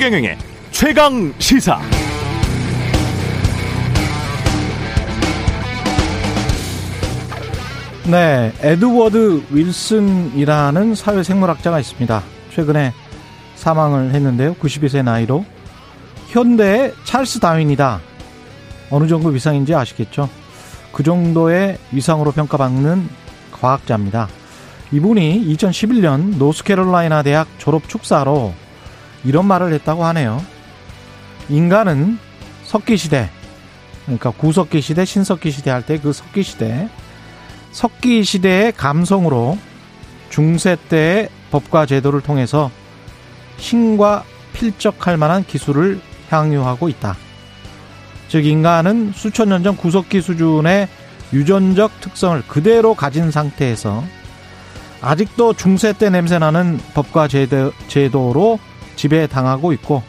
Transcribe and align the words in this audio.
최경영의 0.00 0.38
최강 0.70 1.34
시사. 1.38 1.78
네, 8.10 8.50
에드워드 8.62 9.42
윌슨이라는 9.50 10.94
사회생물학자가 10.94 11.80
있습니다. 11.80 12.22
최근에 12.50 12.94
사망을 13.56 14.14
했는데요. 14.14 14.54
92세 14.54 15.04
나이로 15.04 15.44
현대의 16.28 16.94
찰스 17.04 17.40
다윈이다. 17.40 18.00
어느 18.88 19.06
정도 19.06 19.28
위상인지 19.28 19.74
아시겠죠? 19.74 20.30
그 20.92 21.02
정도의 21.02 21.76
위상으로 21.92 22.32
평가받는 22.32 23.06
과학자입니다. 23.52 24.28
이분이 24.92 25.44
2011년 25.54 26.38
노스캐롤라이나 26.38 27.22
대학 27.22 27.48
졸업 27.58 27.86
축사로 27.86 28.54
이런 29.24 29.46
말을 29.46 29.72
했다고 29.74 30.04
하네요. 30.06 30.42
인간은 31.48 32.18
석기 32.64 32.96
시대, 32.96 33.28
그러니까 34.04 34.30
구석기 34.30 34.80
시대, 34.80 35.04
신석기 35.04 35.50
시대 35.50 35.70
할 35.70 35.82
때 35.82 35.98
그 35.98 36.12
석기 36.12 36.42
시대, 36.42 36.88
석기 37.72 38.24
시대의 38.24 38.72
감성으로 38.72 39.58
중세 40.30 40.76
때의 40.88 41.28
법과 41.50 41.86
제도를 41.86 42.20
통해서 42.20 42.70
신과 43.58 44.24
필적할 44.52 45.16
만한 45.16 45.44
기술을 45.44 46.00
향유하고 46.30 46.88
있다. 46.88 47.16
즉 48.28 48.44
인간은 48.46 49.12
수천 49.14 49.48
년 49.48 49.62
전 49.64 49.76
구석기 49.76 50.20
수준의 50.20 50.88
유전적 51.32 52.00
특성을 52.00 52.42
그대로 52.48 52.94
가진 52.94 53.30
상태에서 53.30 54.04
아직도 55.00 55.54
중세 55.54 55.92
때 55.92 56.10
냄새나는 56.10 56.78
법과 56.94 57.28
제도, 57.28 57.72
제도로 57.88 58.58
지배당하고 59.00 59.72
있고 59.72 60.02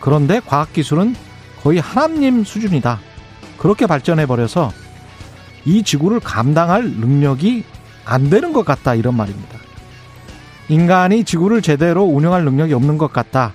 그런데 0.00 0.40
과학기술은 0.44 1.16
거의 1.62 1.78
하나님 1.78 2.44
수준이다. 2.44 3.00
그렇게 3.56 3.86
발전해 3.86 4.26
버려서 4.26 4.70
이 5.64 5.82
지구를 5.82 6.20
감당할 6.20 6.84
능력이 6.84 7.64
안 8.04 8.30
되는 8.30 8.52
것 8.52 8.64
같다. 8.64 8.94
이런 8.94 9.16
말입니다. 9.16 9.58
인간이 10.68 11.24
지구를 11.24 11.62
제대로 11.62 12.04
운영할 12.04 12.44
능력이 12.44 12.74
없는 12.74 12.98
것 12.98 13.12
같다. 13.12 13.54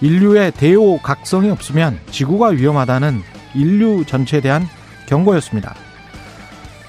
인류의 0.00 0.52
대오 0.52 0.98
각성이 0.98 1.50
없으면 1.50 1.98
지구가 2.10 2.48
위험하다는 2.48 3.22
인류 3.54 4.04
전체에 4.06 4.40
대한 4.40 4.68
경고였습니다. 5.08 5.74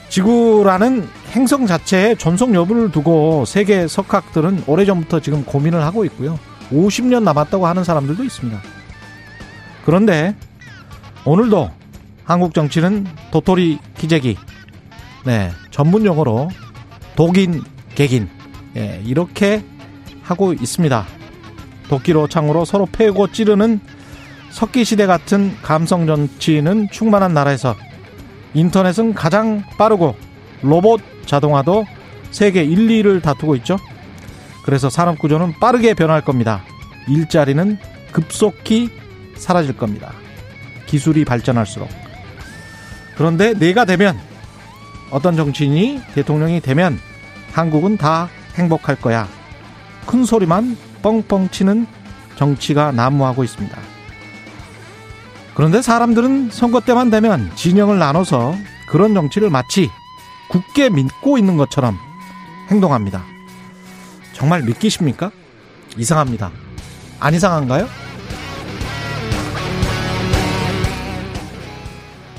지구라는 0.09 1.07
행성 1.31 1.66
자체의 1.66 2.17
존속 2.17 2.53
여부를 2.53 2.91
두고 2.91 3.45
세계 3.45 3.88
석학들은 3.88 4.63
오래전부터 4.67 5.19
지금 5.19 5.44
고민을 5.44 5.83
하고 5.83 6.05
있고요. 6.05 6.38
50년 6.72 7.23
남았다고 7.23 7.67
하는 7.67 7.84
사람들도 7.84 8.23
있습니다. 8.23 8.62
그런데 9.86 10.36
오늘도 11.25 11.72
한국 12.23 12.53
정치는 12.53 13.08
도토리 13.31 13.80
기재기, 13.98 14.38
네, 15.25 15.52
전문 15.72 16.06
용어로 16.06 16.50
독인, 17.16 17.64
개긴, 17.95 18.30
예, 18.78 19.02
이렇게 19.06 19.64
하고 20.22 20.53
있습니다. 20.53 21.06
도끼로 21.90 22.28
창으로 22.28 22.66
서로 22.66 22.86
패고 22.86 23.31
찌르는 23.31 23.80
석기 24.52 24.86
시대 24.86 25.06
같은 25.06 25.56
감성 25.62 26.06
정치는 26.06 26.90
충만한 26.92 27.34
나라에서 27.34 27.75
인터넷은 28.53 29.14
가장 29.14 29.64
빠르고 29.78 30.16
로봇 30.62 31.02
자동화도 31.25 31.86
세계 32.31 32.64
1, 32.64 32.88
2를 32.88 33.22
다투고 33.22 33.56
있죠. 33.58 33.78
그래서 34.70 34.88
산업 34.88 35.17
구조는 35.17 35.53
빠르게 35.59 35.95
변할 35.95 36.22
겁니다. 36.22 36.62
일자리는 37.07 37.80
급속히 38.12 38.91
사라질 39.35 39.75
겁니다. 39.75 40.13
기술이 40.85 41.25
발전할수록. 41.25 41.90
그런데 43.18 43.56
내가 43.56 43.85
되면 43.85 44.16
어떤 45.09 45.35
정치인이 45.35 46.02
대통령이 46.13 46.62
되면 46.62 47.00
한국은 47.52 47.97
다 47.97 48.29
행복할 48.59 48.96
거야. 48.96 49.28
큰 50.06 50.24
소리만 50.24 50.78
뻥뻥 51.02 51.50
치는 51.50 51.88
정치가 52.35 52.91
난무하고 52.91 53.44
있습니다. 53.44 53.75
그런데 55.56 55.81
사람들은 55.81 56.52
선거 56.52 56.79
때만 56.79 57.09
되면 57.09 57.50
진영을 57.56 57.97
나눠서 57.97 58.53
그런 58.88 59.16
정치를 59.16 59.50
마치 59.50 59.90
굳게 60.50 60.91
믿고 60.91 61.40
있는 61.40 61.58
것처럼 61.58 61.97
행동합니다. 62.69 63.38
정말 64.39 64.63
믿기십니까? 64.63 65.31
이상합니다. 65.97 66.50
안 67.19 67.33
이상한가요? 67.33 67.88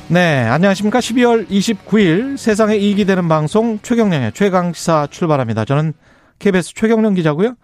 네, 0.09 0.45
안녕하십니까. 0.45 0.99
12월 0.99 1.47
29일 1.49 2.39
세상에 2.39 2.77
이익이 2.77 3.05
되는 3.05 3.29
방송 3.29 3.79
최경령의 3.83 4.33
최강시사 4.33 5.09
출발합니다. 5.11 5.67
저는 5.67 5.93
KBS 6.39 6.75
최경령 6.75 7.15
기자고요. 7.15 7.55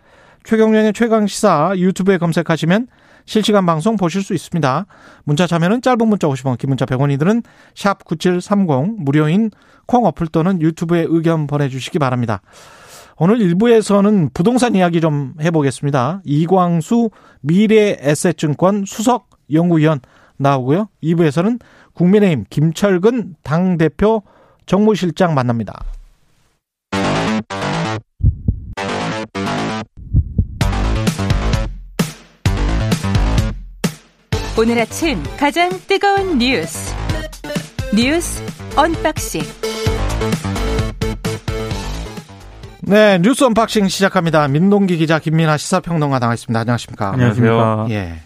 최경령의 0.44 0.92
최강시사 0.92 1.72
유튜브에 1.76 2.18
검색하시면 2.18 2.88
실시간 3.24 3.64
방송 3.64 3.96
보실 3.96 4.22
수 4.22 4.34
있습니다. 4.34 4.86
문자 5.24 5.46
참여는 5.46 5.80
짧은 5.80 6.06
문자 6.06 6.28
50원, 6.28 6.58
긴 6.58 6.68
문자 6.68 6.84
100원이들은 6.84 7.42
샵 7.74 8.04
9730 8.04 9.02
무료인 9.02 9.50
콩 9.86 10.04
어플 10.04 10.28
또는 10.28 10.60
유튜브에 10.60 11.06
의견 11.08 11.46
보내주시기 11.46 11.98
바랍니다. 11.98 12.42
오늘 13.18 13.38
1부에서는 13.38 14.34
부동산 14.34 14.74
이야기 14.74 15.00
좀 15.00 15.34
해보겠습니다. 15.40 16.20
이광수 16.24 17.10
미래에셋증권 17.40 18.84
수석 18.86 19.30
연구위원 19.50 20.00
나오고요. 20.36 20.88
2부에서는 21.02 21.58
국민의힘 21.94 22.44
김철근 22.50 23.36
당대표 23.42 24.22
정무실장 24.66 25.34
만납니다. 25.34 25.82
오늘 34.58 34.78
아침 34.78 35.22
가장 35.38 35.70
뜨거운 35.86 36.38
뉴스 36.38 36.94
뉴스 37.94 38.42
unboxing 38.74 39.42
네 42.88 43.18
뉴스 43.18 43.42
unboxing 43.42 43.88
시작합니다. 43.88 44.46
민동기 44.46 44.96
기자 44.96 45.18
김민아 45.18 45.56
시사평론가 45.56 46.20
나와 46.20 46.34
있습니다. 46.34 46.60
안녕하십니까? 46.60 47.10
안녕하세요. 47.14 47.88
예. 47.90 48.20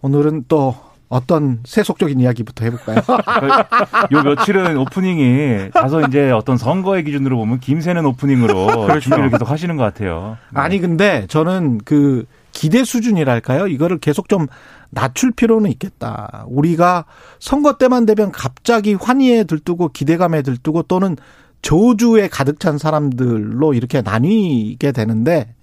오늘은 0.00 0.44
또 0.46 0.76
어떤 1.08 1.58
세속적인 1.64 2.20
이야기부터 2.20 2.64
해볼까요? 2.66 2.98
요 4.14 4.22
며칠은 4.22 4.76
오프닝이 4.76 5.70
다소 5.74 6.02
이제 6.02 6.30
어떤 6.30 6.56
선거의 6.56 7.02
기준으로 7.02 7.36
보면 7.36 7.58
김새는 7.58 8.06
오프닝으로 8.06 8.66
그렇죠. 8.86 9.00
준비를 9.00 9.30
계속 9.30 9.50
하시는 9.50 9.76
것 9.76 9.82
같아요. 9.82 10.36
네. 10.52 10.60
아니 10.60 10.78
근데 10.78 11.26
저는 11.26 11.78
그 11.84 12.26
기대 12.52 12.84
수준이랄까요? 12.84 13.66
이거를 13.66 13.98
계속 13.98 14.28
좀 14.28 14.46
낮출 14.90 15.32
필요는 15.32 15.68
있겠다. 15.72 16.44
우리가 16.46 17.06
선거 17.40 17.76
때만 17.76 18.06
되면 18.06 18.30
갑자기 18.30 18.94
환희에 18.94 19.42
들뜨고 19.44 19.88
기대감에 19.88 20.42
들뜨고 20.42 20.84
또는 20.84 21.16
저주에 21.62 22.28
가득 22.28 22.60
찬 22.60 22.76
사람들로 22.78 23.74
이렇게 23.74 24.02
나뉘게 24.02 24.92
되는데 24.92 25.54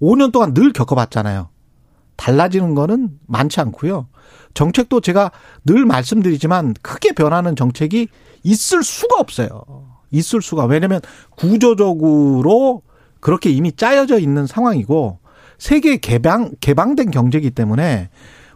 5년 0.00 0.32
동안 0.32 0.52
늘 0.52 0.72
겪어봤잖아요. 0.72 1.48
달라지는 2.16 2.74
거는 2.74 3.10
많지 3.26 3.60
않고요. 3.60 4.08
정책도 4.54 5.00
제가 5.00 5.32
늘 5.64 5.84
말씀드리지만 5.84 6.74
크게 6.82 7.12
변하는 7.12 7.56
정책이 7.56 8.08
있을 8.42 8.82
수가 8.82 9.16
없어요. 9.18 9.64
있을 10.10 10.42
수가. 10.42 10.66
왜냐면 10.66 11.00
구조적으로 11.36 12.82
그렇게 13.20 13.50
이미 13.50 13.72
짜여져 13.72 14.18
있는 14.18 14.46
상황이고 14.46 15.18
세계 15.58 15.96
개방 15.96 16.52
개방된 16.60 17.10
경제이기 17.10 17.50
때문에 17.50 18.10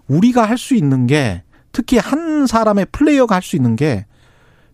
우리가 0.09 0.45
할 0.45 0.59
수 0.59 0.75
있는 0.75 1.07
게 1.07 1.43
특히 1.73 1.99
한 1.99 2.47
사람의 2.47 2.87
플레이어가 2.93 3.37
할 3.37 3.43
수 3.43 3.57
있는 3.57 3.77
게 3.77 4.07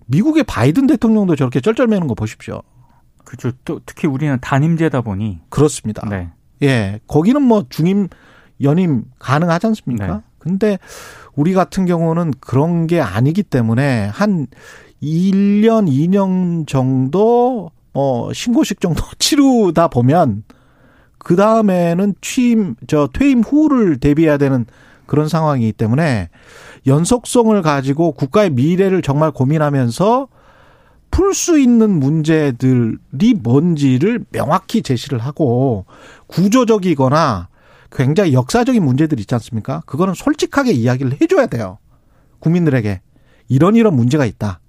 미국의 0.07 0.45
바이든 0.45 0.87
대통령도 0.87 1.37
저렇게 1.37 1.61
쩔쩔매는 1.61 2.07
거 2.07 2.15
보십시오. 2.15 2.63
그렇죠. 3.25 3.53
또 3.65 3.81
특히 3.87 4.07
우리는 4.07 4.39
단임제다 4.41 5.01
보니 5.01 5.41
그렇습니다. 5.49 6.07
네. 6.09 6.31
예. 6.63 7.01
거기는 7.07 7.41
뭐 7.43 7.65
중임 7.69 8.09
연임 8.63 9.05
가능하지 9.19 9.67
않습니까? 9.69 10.07
네. 10.07 10.21
근데 10.39 10.79
우리 11.35 11.55
같은 11.55 11.87
경우는 11.87 12.33
그런 12.41 12.87
게 12.87 13.01
아니기 13.01 13.43
때문에 13.43 14.07
한 14.07 14.47
1년, 15.03 15.89
2년 15.89 16.67
정도 16.67 17.71
어 17.93 18.33
신고식 18.33 18.81
정도 18.81 19.03
치르다 19.19 19.89
보면 19.89 20.45
그 21.19 21.37
다음에는 21.37 22.15
취임 22.21 22.77
저 22.87 23.09
퇴임 23.13 23.41
후를 23.41 23.99
대비해야 23.99 24.37
되는 24.37 24.67
그런 25.07 25.29
상황이기 25.29 25.73
때문에 25.73 26.29
연속성을 26.87 27.61
가지고 27.63 28.13
국가의 28.13 28.51
미래를 28.51 29.03
정말 29.03 29.31
고민하면서 29.31 30.29
풀 31.11 31.33
수 31.33 31.61
있는 31.61 31.91
문제들이 32.01 33.35
뭔지를 33.41 34.25
명확히 34.33 34.83
제시를 34.83 35.21
하고 35.21 35.87
구조적이거나 36.27 37.49
굉장히 37.93 38.33
역사적인 38.33 38.85
문제들 38.85 39.21
있지 39.21 39.33
않습니까? 39.37 39.83
그거는 39.87 40.15
솔직하게 40.15 40.73
이야기를 40.73 41.19
해줘야 41.21 41.47
돼요. 41.47 41.79
국민들에게 42.41 43.01
이런 43.49 43.77
이런 43.77 43.95
문제가 43.95 44.27
있다. 44.27 44.61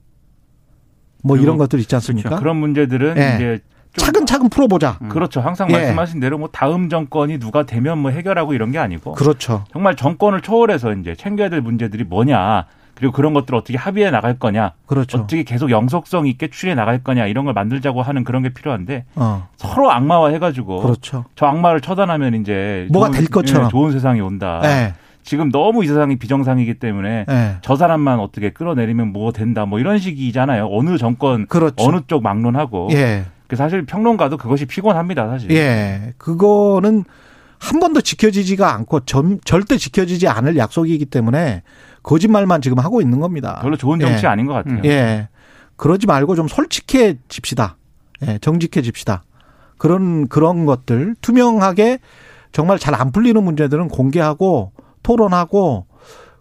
뭐 1.24 1.38
이런 1.38 1.58
것들 1.58 1.80
있지 1.80 1.96
않습니까? 1.96 2.30
그렇죠. 2.30 2.42
그런 2.42 2.58
문제들은 2.58 3.18
예. 3.18 3.36
이제 3.36 3.60
좀 3.60 3.75
차근차근 3.98 4.50
풀어보자. 4.50 4.98
그렇죠. 5.10 5.42
항상 5.42 5.70
예. 5.72 5.74
말씀하신 5.74 6.20
대로 6.20 6.38
뭐 6.38 6.50
다음 6.52 6.90
정권이 6.90 7.40
누가 7.40 7.64
되면 7.64 7.98
뭐 7.98 8.12
해결하고 8.12 8.54
이런 8.54 8.72
게 8.72 8.78
아니고 8.80 9.14
그렇죠. 9.14 9.64
정말 9.72 9.96
정권을 9.96 10.42
초월해서 10.42 10.94
이제 10.94 11.16
챙겨야 11.16 11.50
될 11.50 11.62
문제들이 11.62 12.04
뭐냐 12.04 12.66
그리고 12.96 13.12
그런 13.12 13.34
것들을 13.34 13.58
어떻게 13.58 13.78
합의해 13.78 14.10
나갈 14.12 14.40
거냐 14.40 14.72
그렇죠. 14.86 15.18
어떻게 15.20 15.44
계속 15.44 15.70
영속성 15.70 16.28
있게 16.28 16.50
추리해 16.50 16.76
나갈 16.76 17.04
거냐 17.04 17.26
이런 17.28 17.46
걸 17.46 17.54
만들자고 17.54 18.02
하는 18.02 18.24
그런 18.24 18.42
게 18.44 18.50
필요한데 18.50 19.06
어, 19.16 19.48
서로 19.58 19.92
악마화 19.92 20.30
해가지고 20.30 20.82
그렇죠. 20.82 21.26
저 21.36 21.46
악마를 21.46 21.82
처단하면 21.82 22.36
이제 22.36 22.88
뭐가 22.92 23.10
좋은- 23.10 23.14
될 23.14 23.28
것처럼. 23.28 23.66
예, 23.66 23.70
좋은 23.70 23.92
세상이 23.92 24.22
온다. 24.22 24.62
예, 24.64 24.94
지금 25.24 25.52
너무 25.52 25.84
이 25.84 25.88
세상이 25.88 26.18
비정상이기 26.18 26.76
때문에 26.76 27.26
예. 27.30 27.56
저 27.62 27.76
사람만 27.76 28.20
어떻게 28.20 28.52
끌어내리면 28.52 29.12
뭐 29.12 29.32
된다 29.34 29.66
뭐 29.66 29.80
이런 29.80 29.98
식이잖아요. 29.98 30.70
어느 30.72 30.98
정권 30.98 31.48
그렇죠. 31.48 31.76
어느 31.86 32.00
쪽 32.08 32.24
막론하고 32.24 32.90
예, 32.92 33.26
그 33.26 33.35
사실 33.54 33.86
평론가도 33.86 34.38
그것이 34.38 34.66
피곤합니다 34.66 35.28
사실. 35.28 35.52
예. 35.52 36.14
그거는 36.18 37.04
한 37.60 37.80
번도 37.80 38.02
지켜지지가 38.02 38.74
않고 38.74 39.02
점- 39.02 39.40
절대 39.46 39.78
지켜지지 39.78 40.28
않을 40.28 40.58
약속이기 40.58 41.06
때문에 41.06 41.64
거짓말만 42.04 42.62
지금 42.62 42.80
하고 42.80 43.02
있는 43.02 43.20
겁니다. 43.20 43.60
별로 43.62 43.78
좋은 43.78 44.00
정치 44.00 44.26
예. 44.26 44.28
아닌 44.30 44.46
것 44.46 44.54
같아요. 44.54 44.82
예. 44.86 45.30
그러지 45.76 46.08
말고 46.08 46.36
좀 46.36 46.48
솔직해집시다. 46.48 47.78
예, 48.28 48.38
정직해집시다. 48.40 49.24
그런, 49.78 50.28
그런 50.30 50.66
것들, 50.66 51.16
투명하게 51.22 52.00
정말 52.52 52.80
잘 52.80 52.96
안 52.96 53.12
풀리는 53.12 53.42
문제들은 53.44 53.90
공개하고 53.90 54.72
토론하고 55.04 55.86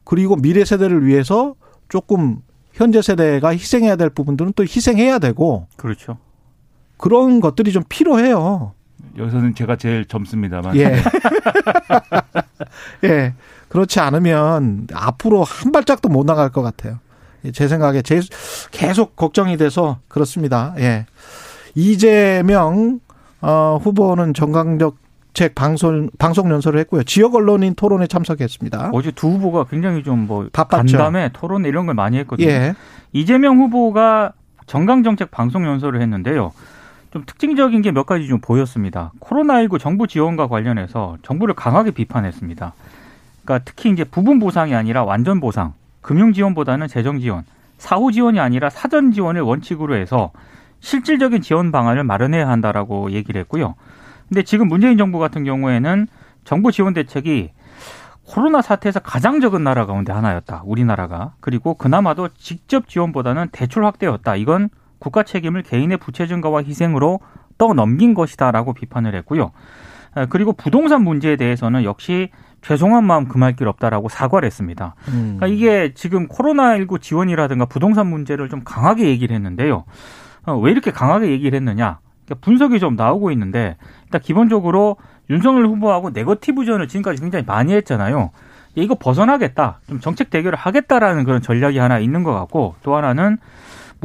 그리고 0.05 0.37
미래 0.37 0.65
세대를 0.65 1.05
위해서 1.07 1.55
조금 1.89 2.39
현재 2.73 3.03
세대가 3.03 3.49
희생해야 3.51 3.97
될 3.97 4.11
부분들은 4.11 4.53
또 4.55 4.63
희생해야 4.63 5.19
되고 5.19 5.67
그렇죠. 5.77 6.19
그런 7.05 7.41
것들이 7.41 7.71
좀 7.71 7.83
필요해요. 7.87 8.73
여기서는 9.19 9.55
제가 9.55 9.77
제일 9.77 10.07
젊습니다만 10.07 10.75
예. 10.77 10.97
예. 13.05 13.35
그렇지 13.69 14.01
않으면 14.01 14.87
앞으로 14.91 15.45
한 15.45 15.71
발짝도 15.71 16.09
못 16.09 16.25
나갈 16.25 16.49
것 16.49 16.63
같아요. 16.63 17.01
예, 17.45 17.53
제 17.53 17.69
생각에 17.69 18.01
제 18.01 18.23
계속 18.71 19.17
걱정이 19.17 19.59
돼서 19.59 19.99
그렇습니다. 20.09 20.75
예. 20.79 21.05
이재명 21.75 23.01
어, 23.43 23.79
후보는 23.83 24.33
정강적 24.33 24.97
책 25.35 25.55
방송 25.55 26.09
방송 26.19 26.51
연설을 26.51 26.81
했고요. 26.81 27.03
지역 27.03 27.35
언론인 27.35 27.75
토론에 27.75 28.07
참석했습니다. 28.07 28.93
어제 28.95 29.11
두 29.11 29.29
후보가 29.29 29.65
굉장히 29.65 30.03
좀뭐 30.03 30.49
바빴죠. 30.55 30.97
간담회, 30.97 31.33
토론 31.35 31.67
이런 31.67 31.85
걸 31.85 31.95
많이 31.95 32.17
했거든요. 32.17 32.49
예. 32.49 32.75
이재명 33.13 33.59
후보가 33.59 34.33
정강 34.67 35.03
정책 35.03 35.31
방송 35.31 35.67
연설을 35.67 36.01
했는데요. 36.01 36.53
좀 37.15 37.23
특징적인 37.25 37.81
게 37.83 37.93
몇 37.93 38.07
가지 38.07 38.27
좀 38.27 38.41
보였습니다. 38.41 39.13
코로나19 39.21 39.79
정부 39.79 40.09
지원과 40.09 40.49
관련해서 40.49 41.17
정부를 41.23 41.55
강하게 41.55 41.93
비판했습니다. 41.93 42.75
그러니까 43.45 43.65
특히 43.65 43.91
이제 43.91 44.03
부분 44.03 44.41
보상이 44.41 44.75
아니라 44.75 45.05
완전 45.05 45.39
보상, 45.39 45.75
금융 46.01 46.33
지원보다는 46.33 46.89
재정 46.89 47.21
지원, 47.21 47.45
사후 47.79 48.11
지원이 48.11 48.41
아니라 48.41 48.69
사전 48.69 49.13
지원을 49.13 49.43
원칙으로 49.43 49.95
해서 49.95 50.33
실질적인 50.81 51.41
지원 51.41 51.71
방안을 51.71 52.03
마련해야 52.03 52.49
한다라고 52.49 53.13
얘기를 53.13 53.41
했고요. 53.43 53.77
근데 54.29 54.43
지금 54.43 54.67
문재인 54.67 54.99
정부 54.99 55.21
같은 55.21 55.45
경우에는 55.45 56.09
정부 56.43 56.73
지원 56.73 56.95
대책이 56.95 57.53
코로나 58.27 58.61
사태에서 58.61 58.99
가장 58.99 59.41
적은 59.41 59.63
나라 59.63 59.87
가운데 59.87 60.13
하나였다. 60.13 60.63
우리나라가. 60.65 61.35
그리고 61.39 61.75
그나마도 61.75 62.31
직접 62.37 62.89
지원보다는 62.89 63.51
대출 63.53 63.85
확대였다. 63.85 64.35
이건 64.35 64.69
국가 64.99 65.23
책임을 65.23 65.63
개인의 65.63 65.99
부채 65.99 66.27
증가와 66.27 66.63
희생으로 66.63 67.21
떠넘긴 67.59 68.15
것이다라고 68.15 68.73
비판을 68.73 69.15
했고요. 69.17 69.53
아, 70.15 70.27
그리고 70.27 70.53
부동산 70.53 71.03
문제에 71.03 71.37
대해서는 71.37 71.85
역시 71.85 72.31
죄송한 72.63 73.05
마음 73.05 73.29
금할 73.29 73.57
길 73.57 73.69
없다라고 73.69 74.09
사과를 74.09 74.47
했습니다. 74.47 74.95
음. 75.09 75.37
그러니까 75.37 75.47
이게 75.49 75.93
지금 75.95 76.29
코로나19 76.29 77.01
지원이라든가 77.01 77.67
부동산 77.67 78.07
문제를 78.07 78.49
좀 78.49 78.63
강하게 78.65 79.09
얘기를 79.09 79.35
했는데요. 79.37 79.85
어, 80.47 80.57
왜 80.57 80.71
이렇게 80.71 80.91
강하게 80.91 81.31
얘기를 81.31 81.57
했느냐? 81.57 81.99
그러니까 82.25 82.45
분석이 82.45 82.81
좀 82.81 82.97
나오고 82.97 83.31
있는데 83.33 83.77
일단 84.05 84.21
기본적으로 84.21 84.97
윤석열 85.31 85.67
후보하고 85.67 86.11
네거티브전을 86.11 86.89
지금까지 86.89 87.21
굉장히 87.21 87.45
많이 87.45 87.75
했잖아요. 87.75 88.31
이거 88.77 88.95
벗어나겠다. 88.95 89.81
좀 89.89 90.01
정책 90.01 90.31
대결을 90.31 90.59
하겠다라는 90.59 91.25
그런 91.25 91.41
전략이 91.43 91.79
하나 91.79 91.99
있는 91.99 92.25
것 92.25 92.33
같고 92.33 92.75
또 92.83 92.97
하나는 92.97 93.39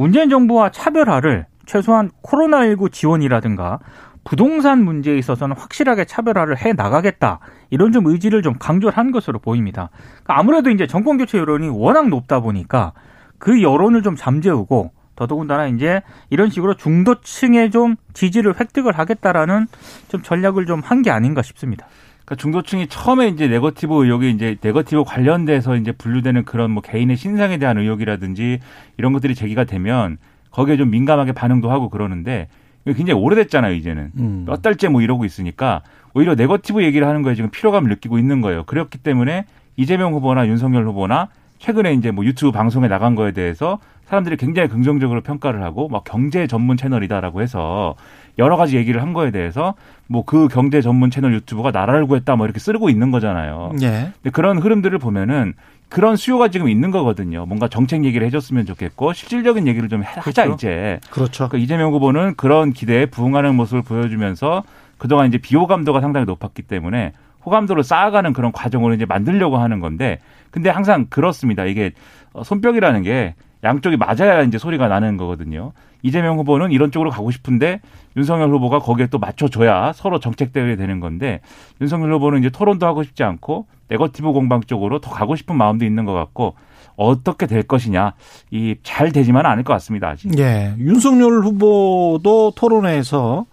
문재인 0.00 0.30
정부와 0.30 0.70
차별화를 0.70 1.44
최소한 1.66 2.10
코로나19 2.22 2.90
지원이라든가 2.90 3.80
부동산 4.24 4.82
문제에 4.82 5.18
있어서는 5.18 5.54
확실하게 5.54 6.06
차별화를 6.06 6.56
해 6.56 6.72
나가겠다. 6.72 7.40
이런 7.68 7.92
좀 7.92 8.06
의지를 8.06 8.40
좀 8.40 8.54
강조를 8.58 8.96
한 8.96 9.10
것으로 9.10 9.40
보입니다. 9.40 9.90
그러니까 10.24 10.38
아무래도 10.38 10.70
이제 10.70 10.86
정권 10.86 11.18
교체 11.18 11.36
여론이 11.36 11.68
워낙 11.68 12.08
높다 12.08 12.40
보니까 12.40 12.94
그 13.36 13.60
여론을 13.60 14.02
좀 14.02 14.16
잠재우고 14.16 14.90
더더군다나 15.16 15.66
이제 15.66 16.00
이런 16.30 16.48
식으로 16.48 16.76
중도층의 16.76 17.70
좀 17.70 17.96
지지를 18.14 18.58
획득을 18.58 18.98
하겠다라는 18.98 19.66
좀 20.08 20.22
전략을 20.22 20.64
좀 20.64 20.80
한 20.82 21.02
게 21.02 21.10
아닌가 21.10 21.42
싶습니다. 21.42 21.86
그러니까 22.30 22.36
중도층이 22.36 22.86
처음에 22.86 23.26
이제 23.28 23.48
네거티브 23.48 24.04
의혹이 24.04 24.30
이제 24.30 24.56
네거티브 24.60 25.02
관련돼서 25.02 25.74
이제 25.74 25.90
분류되는 25.90 26.44
그런 26.44 26.70
뭐 26.70 26.80
개인의 26.80 27.16
신상에 27.16 27.58
대한 27.58 27.76
의혹이라든지 27.76 28.60
이런 28.98 29.12
것들이 29.12 29.34
제기가 29.34 29.64
되면 29.64 30.16
거기에 30.52 30.76
좀 30.76 30.90
민감하게 30.90 31.32
반응도 31.32 31.70
하고 31.72 31.90
그러는데 31.90 32.46
굉장히 32.86 33.14
오래됐잖아요, 33.14 33.74
이제는. 33.74 34.12
음. 34.16 34.44
몇 34.46 34.62
달째 34.62 34.88
뭐 34.88 35.02
이러고 35.02 35.24
있으니까 35.24 35.82
오히려 36.14 36.36
네거티브 36.36 36.84
얘기를 36.84 37.06
하는 37.06 37.22
거에 37.22 37.34
지금 37.34 37.50
피로감을 37.50 37.90
느끼고 37.90 38.18
있는 38.18 38.40
거예요. 38.40 38.64
그렇기 38.64 38.98
때문에 38.98 39.44
이재명 39.76 40.12
후보나 40.12 40.46
윤석열 40.46 40.86
후보나 40.86 41.28
최근에 41.58 41.94
이제 41.94 42.12
뭐 42.12 42.24
유튜브 42.24 42.52
방송에 42.52 42.86
나간 42.86 43.16
거에 43.16 43.32
대해서 43.32 43.80
사람들이 44.06 44.36
굉장히 44.36 44.68
긍정적으로 44.68 45.20
평가를 45.20 45.62
하고 45.62 45.88
막 45.88 46.04
경제 46.04 46.46
전문 46.46 46.76
채널이다라고 46.76 47.42
해서 47.42 47.94
여러 48.38 48.56
가지 48.56 48.76
얘기를 48.76 49.02
한 49.02 49.12
거에 49.12 49.30
대해서 49.30 49.74
뭐 50.10 50.24
그 50.26 50.48
경제 50.48 50.80
전문 50.82 51.10
채널 51.10 51.32
유튜브가 51.34 51.70
나라를 51.70 52.04
구했다 52.06 52.34
뭐 52.34 52.44
이렇게 52.44 52.58
쓰고 52.58 52.90
있는 52.90 53.12
거잖아요. 53.12 53.72
예. 53.80 54.10
근데 54.14 54.30
그런 54.32 54.58
흐름들을 54.58 54.98
보면은 54.98 55.54
그런 55.88 56.16
수요가 56.16 56.48
지금 56.48 56.68
있는 56.68 56.90
거거든요. 56.90 57.46
뭔가 57.46 57.68
정책 57.68 58.04
얘기를 58.04 58.26
해줬으면 58.26 58.66
좋겠고 58.66 59.12
실질적인 59.12 59.68
얘기를 59.68 59.88
좀 59.88 60.02
하자 60.02 60.44
그렇죠. 60.44 60.54
이제. 60.54 60.98
그렇죠. 61.10 61.48
그러니까 61.48 61.58
이재명 61.58 61.92
후보는 61.92 62.34
그런 62.36 62.72
기대에 62.72 63.06
부응하는 63.06 63.54
모습을 63.54 63.82
보여주면서 63.82 64.64
그동안 64.98 65.28
이제 65.28 65.38
비호감도가 65.38 66.00
상당히 66.00 66.26
높았기 66.26 66.62
때문에 66.62 67.12
호감도를 67.46 67.84
쌓아가는 67.84 68.32
그런 68.32 68.50
과정으로 68.52 68.94
이제 68.94 69.06
만들려고 69.06 69.58
하는 69.58 69.78
건데 69.80 70.18
근데 70.50 70.70
항상 70.70 71.06
그렇습니다. 71.08 71.64
이게 71.66 71.92
어, 72.32 72.42
손뼉이라는 72.42 73.02
게 73.02 73.34
양쪽이 73.64 73.96
맞아야 73.96 74.42
이제 74.42 74.58
소리가 74.58 74.88
나는 74.88 75.16
거거든요. 75.16 75.72
이재명 76.02 76.38
후보는 76.38 76.70
이런 76.72 76.90
쪽으로 76.90 77.10
가고 77.10 77.30
싶은데 77.30 77.80
윤석열 78.16 78.48
후보가 78.50 78.78
거기에 78.78 79.06
또 79.08 79.18
맞춰줘야 79.18 79.92
서로 79.94 80.18
정책 80.18 80.52
대결이 80.52 80.76
되는 80.76 80.98
건데 81.00 81.40
윤석열 81.80 82.14
후보는 82.14 82.38
이제 82.40 82.48
토론도 82.50 82.86
하고 82.86 83.02
싶지 83.02 83.22
않고 83.22 83.66
네거티브 83.88 84.32
공방 84.32 84.62
쪽으로 84.62 85.00
더 85.00 85.10
가고 85.10 85.36
싶은 85.36 85.56
마음도 85.56 85.84
있는 85.84 86.04
것 86.06 86.12
같고 86.14 86.54
어떻게 86.96 87.46
될 87.46 87.62
것이냐 87.62 88.12
이 88.50 88.76
잘 88.82 89.12
되지만 89.12 89.44
않을 89.46 89.62
것 89.64 89.72
같습니다 89.74 90.08
아직. 90.08 90.38
예. 90.38 90.74
윤석열 90.78 91.42
후보도 91.42 92.52
토론회에서 92.56 93.44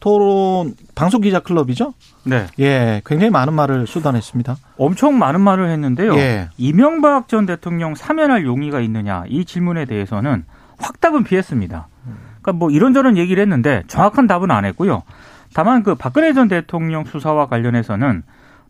토론 0.00 0.74
방송 0.94 1.20
기자 1.20 1.40
클럽이죠? 1.40 1.94
네. 2.24 2.46
예. 2.58 3.00
굉장히 3.06 3.30
많은 3.30 3.54
말을 3.54 3.86
쏟아냈습니다. 3.86 4.56
엄청 4.76 5.18
많은 5.18 5.40
말을 5.40 5.70
했는데요. 5.70 6.14
예. 6.16 6.48
이명박 6.58 7.28
전 7.28 7.46
대통령 7.46 7.94
사면할 7.94 8.44
용의가 8.44 8.80
있느냐 8.80 9.24
이 9.28 9.44
질문에 9.44 9.86
대해서는 9.86 10.44
확답은 10.78 11.24
피했습니다. 11.24 11.88
그러니까 12.42 12.52
뭐 12.52 12.70
이런저런 12.70 13.16
얘기를 13.16 13.40
했는데 13.40 13.82
정확한 13.86 14.26
답은 14.26 14.50
안 14.50 14.64
했고요. 14.66 15.02
다만 15.54 15.82
그 15.82 15.94
박근혜 15.94 16.32
전 16.32 16.48
대통령 16.48 17.04
수사와 17.04 17.46
관련해서는 17.46 18.22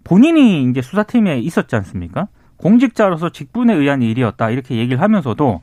본인이 0.04 0.64
이제 0.71 0.83
수사팀에 0.83 1.38
있었지 1.38 1.75
않습니까? 1.76 2.28
공직자로서 2.59 3.31
직분에 3.31 3.75
의한 3.75 4.02
일이었다 4.02 4.50
이렇게 4.50 4.76
얘기를 4.76 5.00
하면서도 5.00 5.61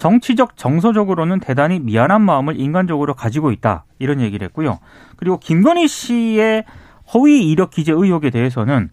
정치적 0.00 0.56
정서적으로는 0.56 1.40
대단히 1.40 1.78
미안한 1.78 2.22
마음을 2.22 2.58
인간적으로 2.58 3.12
가지고 3.14 3.52
있다 3.52 3.84
이런 3.98 4.22
얘기를 4.22 4.46
했고요. 4.46 4.78
그리고 5.16 5.38
김건희 5.38 5.88
씨의 5.88 6.64
허위 7.12 7.50
이력 7.50 7.70
기재 7.70 7.92
의혹에 7.92 8.30
대해서는 8.30 8.88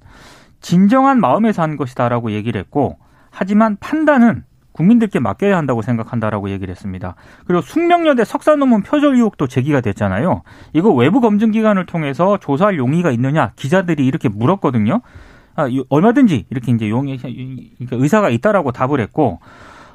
진정한 0.59 1.21
마음에서 1.21 1.61
한 1.61 1.77
것이다라고 1.77 2.31
얘기를 2.31 2.59
했고 2.59 2.97
하지만 3.31 3.77
판단은 3.79 4.43
국민들께 4.73 5.19
맡겨야 5.19 5.57
한다고 5.57 5.81
생각한다라고 5.81 6.49
얘기를 6.49 6.73
했습니다. 6.73 7.15
그리고 7.45 7.61
숙명여대 7.61 8.25
석사 8.25 8.57
논문 8.57 8.83
표절 8.83 9.15
의혹도 9.15 9.47
제기가 9.47 9.79
됐잖아요. 9.79 10.43
이거 10.73 10.91
외부 10.91 11.21
검증 11.21 11.51
기관을 11.51 11.85
통해서 11.85 12.37
조사할 12.37 12.77
용의가 12.77 13.11
있느냐 13.11 13.53
기자들이 13.55 14.05
이렇게 14.05 14.27
물었거든요. 14.27 15.01
아, 15.55 15.69
얼마든지 15.87 16.47
이렇게 16.49 16.73
이제 16.73 16.89
용의 16.89 17.17
그러니까 17.17 17.95
의사가 17.95 18.29
있다라고 18.29 18.73
답을 18.73 18.99
했고 18.99 19.39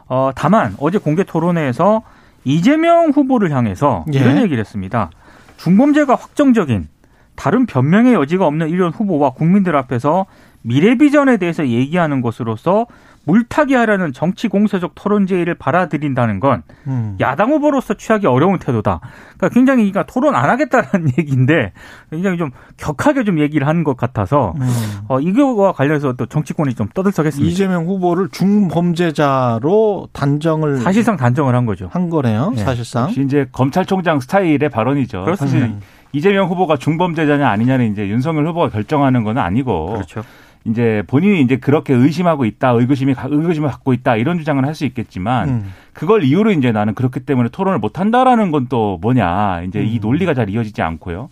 어, 0.09 0.31
다만 0.35 0.75
어제 0.79 0.99
공개 0.99 1.25
토론회에서 1.25 2.03
이재명 2.45 3.11
후보를 3.11 3.51
향해서 3.53 4.05
예. 4.15 4.19
이런 4.19 4.39
얘기를 4.39 4.59
했습니다. 4.59 5.11
중범죄가 5.59 6.15
확정적인 6.15 6.89
다른 7.35 7.67
변명의 7.67 8.15
여지가 8.15 8.47
없는 8.47 8.69
이런 8.69 8.93
후보와 8.93 9.31
국민들 9.31 9.77
앞에서 9.77 10.27
미래 10.63 10.97
비전에 10.97 11.37
대해서 11.39 11.67
얘기하는 11.67 12.21
것으로서 12.21 12.87
물타기 13.25 13.75
하려는 13.75 14.13
정치 14.13 14.49
공세적 14.49 14.93
토론 14.95 15.27
제의를 15.27 15.55
받아들인다는 15.55 16.41
건 16.41 16.63
음. 16.89 17.17
야당 17.21 17.51
후보로서 17.53 17.95
취하기 17.95 18.27
어려운 18.27 18.59
태도다. 18.59 19.01
그러니까 19.37 19.49
굉장히 19.51 19.91
그러니까 19.91 20.13
토론 20.13 20.35
안 20.35 20.51
하겠다는 20.51 21.13
얘기인데 21.19 21.73
굉장히 22.11 22.39
좀 22.39 22.51
격하게 22.79 23.23
좀 23.25 23.39
얘기를 23.39 23.67
하는 23.67 23.85
것 23.85 23.97
같아서 23.97 24.55
음. 24.57 24.69
어, 25.09 25.21
이거와 25.21 25.73
관련해서 25.73 26.15
또 26.15 26.27
정치권이 26.27 26.75
좀 26.75 26.89
떠들썩했습니다. 26.93 27.49
이재명 27.49 27.87
후보를 27.87 28.29
중범죄자로 28.31 30.09
단정을 30.13 30.79
사실상 30.79 31.17
단정을 31.17 31.55
한 31.55 31.65
거죠. 31.65 31.89
한 31.93 32.11
거네요. 32.11 32.53
네. 32.57 32.65
사실상 32.65 33.11
이제 33.11 33.47
검찰총장 33.53 34.19
스타일의 34.19 34.69
발언이죠. 34.69 35.25
그렇습니다. 35.25 35.59
사실 35.59 35.77
이재명 36.13 36.49
후보가 36.49 36.77
중범죄자냐 36.77 37.49
아니냐는 37.49 37.91
이제 37.93 38.09
윤석열 38.09 38.47
후보가 38.49 38.69
결정하는 38.69 39.25
건 39.25 39.39
아니고 39.39 39.93
그렇죠. 39.95 40.23
이제 40.65 41.03
본인이 41.09 41.41
이제 41.41 41.57
그렇게 41.57 41.93
의심하고 41.93 42.45
있다, 42.45 42.71
의구심이 42.71 43.15
의구심을 43.19 43.69
갖고 43.69 43.93
있다 43.93 44.15
이런 44.17 44.39
주장을 44.39 44.65
할 44.65 44.75
수 44.75 44.85
있겠지만 44.87 45.49
음. 45.49 45.73
그걸 45.93 46.23
이유로 46.23 46.53
이제 46.53 46.71
나는 46.71 46.95
그렇기 46.95 47.21
때문에 47.21 47.49
토론을 47.51 47.79
못 47.81 47.99
한다라는 47.99 48.51
건 48.53 48.67
또 48.69 48.97
뭐냐 49.03 49.63
이제 49.67 49.81
음. 49.81 49.87
이 49.87 49.99
논리가 49.99 50.35
잘 50.35 50.49
이어지지 50.49 50.81
않고요. 50.83 51.31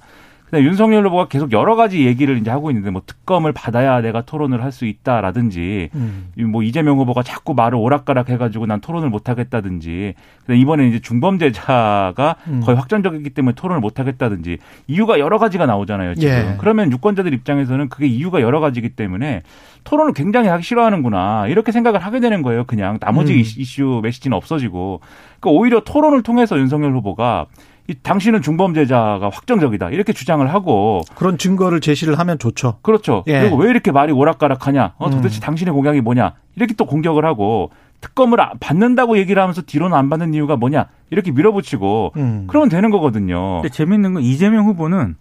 근데 0.51 0.65
윤석열 0.65 1.07
후보가 1.07 1.29
계속 1.29 1.53
여러 1.53 1.77
가지 1.77 2.05
얘기를 2.05 2.37
이제 2.39 2.51
하고 2.51 2.71
있는데 2.71 2.91
뭐 2.91 3.03
특검을 3.07 3.53
받아야 3.53 4.01
내가 4.01 4.23
토론을 4.23 4.65
할 4.65 4.71
수 4.71 4.87
있다라든지 4.87 5.91
음. 5.97 6.31
뭐 6.53 6.63
이재명 6.63 6.99
후보가 6.99 7.25
자꾸 7.25 7.55
말을 7.55 7.77
오락가락 7.77 8.29
해가지고 8.29 8.67
난 8.67 8.81
토론을 8.81 9.11
못 9.11 9.29
하겠다든지 9.29 10.15
근데 10.47 10.61
이번에 10.61 10.87
이제 10.87 11.01
중범죄자가 11.01 12.37
음. 12.47 12.61
거의 12.63 12.77
확정적이기 12.77 13.31
때문에 13.31 13.55
토론을 13.57 13.81
못 13.81 13.99
하겠다든지 13.99 14.59
이유가 14.87 15.19
여러 15.19 15.39
가지가 15.39 15.67
나오잖아요 15.67 16.15
지금 16.15 16.29
예. 16.29 16.55
그러면 16.59 16.93
유권자들 16.93 17.35
입장에서는 17.35 17.89
그게 17.89 18.07
이유가 18.07 18.41
여러 18.41 18.61
가지이기 18.61 18.91
때문에 18.91 19.43
토론을 19.85 20.13
굉장히 20.13 20.49
하기 20.49 20.63
싫어하는구나 20.63 21.49
이렇게 21.49 21.73
생각을 21.73 22.01
하게 22.01 22.21
되는 22.21 22.43
거예요 22.43 22.65
그냥 22.65 22.99
나머지 23.01 23.35
음. 23.35 23.39
이슈 23.41 24.01
메시지는 24.03 24.37
없어지고 24.37 25.01
그러니까 25.41 25.59
오히려 25.59 25.81
토론을 25.81 26.23
통해서 26.23 26.59
윤석열 26.59 26.93
후보가 26.95 27.47
이 27.89 27.95
당신은 27.95 28.43
중범죄자가 28.43 29.31
확정적이다 29.33 29.91
이렇게 29.91 30.13
주장을 30.13 30.47
하고 30.53 31.03
그런 31.15 31.39
증거를 31.39 31.81
제시를 31.81 32.19
하면 32.19 32.39
좋죠. 32.39 32.79
그렇죠. 32.83 33.25
예. 33.27 33.41
그리고 33.41 33.57
왜 33.57 33.71
이렇게 33.71 33.91
말이 33.91 34.13
오락가락하냐? 34.13 34.95
어, 34.99 35.11
도대체 35.11 35.39
음. 35.39 35.41
당신의 35.41 35.75
공약이 35.75 36.01
뭐냐? 36.01 36.35
이렇게 36.57 36.75
또 36.75 36.87
공격을 36.87 37.25
하고 37.25 37.71
특검을 38.01 38.39
받는다고 38.61 39.19
얘기를 39.19 39.43
하면서 39.43 39.63
뒤로는 39.63 39.97
안 39.97 40.09
받는 40.09 40.35
이유가 40.35 40.57
뭐냐? 40.57 40.87
이렇게 41.11 41.33
밀어붙이고 41.33 42.13
음. 42.17 42.45
그러면 42.49 42.69
되는 42.69 42.91
거거든요. 42.91 43.61
근데 43.63 43.69
재밌는 43.69 44.15
건 44.15 44.23
이재명 44.23 44.67
후보는 44.67 45.17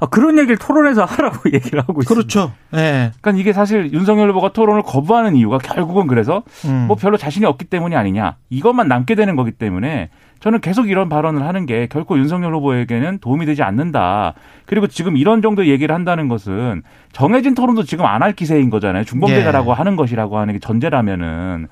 아, 0.00 0.06
그런 0.06 0.38
얘기를 0.38 0.56
토론에서 0.56 1.04
하라고 1.04 1.50
얘기를 1.52 1.80
하고 1.80 2.00
있습니다. 2.00 2.08
그렇죠. 2.08 2.52
예. 2.74 2.76
네. 2.76 3.12
그러니까 3.20 3.40
이게 3.40 3.52
사실 3.52 3.92
윤석열 3.92 4.30
후보가 4.30 4.52
토론을 4.52 4.82
거부하는 4.82 5.36
이유가 5.36 5.58
결국은 5.58 6.06
그래서 6.06 6.42
음. 6.64 6.86
뭐 6.88 6.96
별로 6.96 7.16
자신이 7.16 7.46
없기 7.46 7.66
때문이 7.66 7.94
아니냐. 7.94 8.36
이것만 8.50 8.88
남게 8.88 9.14
되는 9.14 9.36
거기 9.36 9.52
때문에 9.52 10.10
저는 10.44 10.60
계속 10.60 10.90
이런 10.90 11.08
발언을 11.08 11.42
하는 11.42 11.64
게 11.64 11.86
결코 11.86 12.18
윤석열 12.18 12.54
후보에게는 12.54 13.20
도움이 13.20 13.46
되지 13.46 13.62
않는다. 13.62 14.34
그리고 14.66 14.86
지금 14.86 15.16
이런 15.16 15.40
정도 15.40 15.66
얘기를 15.66 15.94
한다는 15.94 16.28
것은 16.28 16.82
정해진 17.12 17.54
토론도 17.54 17.84
지금 17.84 18.04
안 18.04 18.20
할 18.20 18.34
기세인 18.34 18.68
거잖아요. 18.68 19.04
중범죄자라고 19.04 19.70
예. 19.70 19.74
하는 19.74 19.96
것이라고 19.96 20.36
하는 20.36 20.52
게 20.52 20.60
전제라면은. 20.60 21.68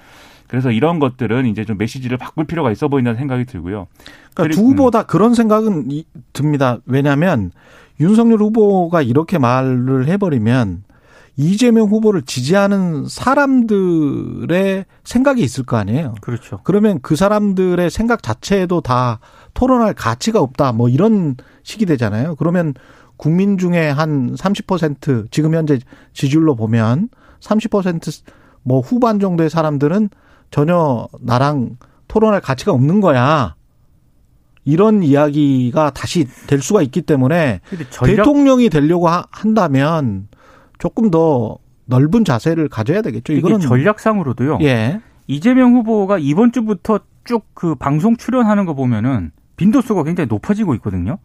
그래서 0.49 0.71
이런 0.71 1.01
것들은 1.01 1.45
이제 1.45 1.67
좀 1.67 1.77
메시지를 1.77 2.17
바꿀 2.17 2.47
필요가 2.47 2.71
있어 2.73 2.89
보인다는 2.89 3.19
생각이 3.19 3.45
들고요. 3.45 3.89
그러니까 4.33 4.55
두 4.55 4.67
후보 4.67 4.91
다 4.91 5.01
음. 5.01 5.05
그런 5.07 5.35
생각은 5.35 5.89
듭니다. 6.33 6.79
왜냐하면 6.87 7.51
윤석열 8.01 8.39
후보가 8.39 9.03
이렇게 9.03 9.37
말을 9.37 10.09
해버리면 10.09 10.85
이재명 11.37 11.89
후보를 11.89 12.23
지지하는 12.23 13.07
사람들의 13.09 14.85
생각이 15.05 15.43
있을 15.43 15.65
거 15.65 15.77
아니에요. 15.77 16.15
그렇죠. 16.21 16.61
그러면 16.63 17.01
그 17.01 17.17
사람들의 17.17 17.91
생각 17.91 18.23
자체에도 18.23 18.81
다 18.81 19.19
토론할 19.55 19.95
가치가 19.95 20.41
없다. 20.41 20.73
뭐 20.73 20.89
이런 20.89 21.37
식이 21.63 21.87
되잖아요. 21.87 22.35
그러면 22.37 22.75
국민 23.17 23.57
중에 23.57 23.89
한 23.89 24.35
30% 24.35 25.31
지금 25.31 25.55
현재 25.55 25.79
지지율로 26.13 26.57
보면 26.57 27.09
30%뭐 27.41 28.81
후반 28.81 29.19
정도의 29.21 29.49
사람들은 29.49 30.11
전혀 30.51 31.09
나랑 31.21 31.77
토론할 32.09 32.41
가치가 32.41 32.73
없는 32.73 33.01
거야. 33.01 33.55
이런 34.65 35.03
이야기가 35.03 35.91
다시 35.91 36.29
될 36.47 36.61
수가 36.61 36.83
있기 36.83 37.03
때문에 37.03 37.61
대통령이 38.05 38.69
되려고 38.69 39.09
한다면 39.09 40.29
조금 40.83 41.13
더 41.13 41.59
넓은 41.85 42.25
자세를 42.25 42.69
가져야 42.69 43.03
되겠죠. 43.03 43.35
이거는 43.35 43.61
전략상으로도요. 43.61 44.59
예. 44.63 45.01
이재명 45.29 45.77
후보가 45.77 46.19
이번 46.19 46.51
주부터 46.51 46.99
쭉 47.23 47.45
그 47.55 47.77
방송 47.77 48.17
출연하는 48.17 48.67
거 48.67 48.75
보면은 48.75 49.31
빈도수가 49.55 50.03
굉장히 50.03 50.27
높아지고 50.27 50.75
있거든요. 50.75 51.19